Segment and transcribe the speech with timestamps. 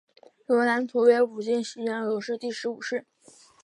[0.47, 3.05] 刘图南为武进西营刘氏第十五世。